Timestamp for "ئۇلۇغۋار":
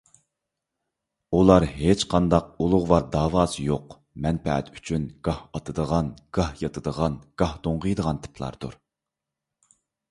2.65-3.05